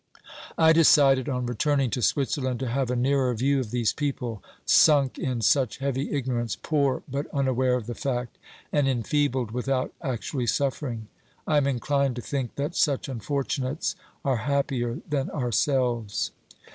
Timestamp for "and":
8.71-8.87